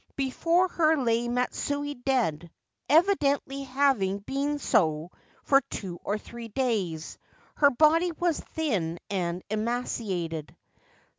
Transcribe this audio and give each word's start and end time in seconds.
Before 0.15 0.67
her 0.67 0.97
lay 0.97 1.27
Matsue 1.27 1.93
dead, 1.93 2.49
evidently 2.89 3.61
having 3.65 4.17
been 4.17 4.57
so 4.57 5.11
for 5.43 5.61
two 5.69 5.99
or 6.03 6.17
three 6.17 6.47
days; 6.47 7.19
her 7.57 7.69
body 7.69 8.11
was 8.11 8.39
thin 8.39 8.97
and 9.11 9.43
emaciated. 9.51 10.57